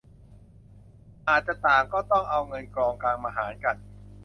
[1.29, 3.75] อาจจะต่างก็ต้องเอาเงินกองกลางมาหารกัน